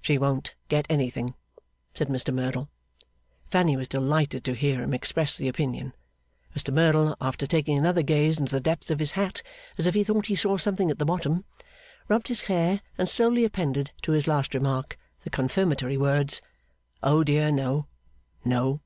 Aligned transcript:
'She 0.00 0.16
won't 0.16 0.54
get 0.68 0.86
anything,' 0.88 1.34
said 1.92 2.06
Mr 2.06 2.32
Merdle. 2.32 2.68
Fanny 3.50 3.76
was 3.76 3.88
delighted 3.88 4.44
to 4.44 4.54
hear 4.54 4.80
him 4.80 4.94
express 4.94 5.34
the 5.36 5.48
opinion. 5.48 5.92
Mr 6.56 6.72
Merdle, 6.72 7.16
after 7.20 7.48
taking 7.48 7.76
another 7.76 8.02
gaze 8.02 8.38
into 8.38 8.52
the 8.54 8.60
depths 8.60 8.92
of 8.92 9.00
his 9.00 9.10
hat 9.18 9.42
as 9.76 9.88
if 9.88 9.94
he 9.94 10.04
thought 10.04 10.26
he 10.26 10.36
saw 10.36 10.56
something 10.56 10.88
at 10.88 11.00
the 11.00 11.04
bottom, 11.04 11.44
rubbed 12.06 12.28
his 12.28 12.42
hair 12.42 12.80
and 12.96 13.08
slowly 13.08 13.44
appended 13.44 13.90
to 14.02 14.12
his 14.12 14.28
last 14.28 14.54
remark 14.54 14.96
the 15.24 15.30
confirmatory 15.30 15.96
words, 15.96 16.40
'Oh 17.02 17.24
dear 17.24 17.50
no. 17.50 17.88
No. 18.44 18.82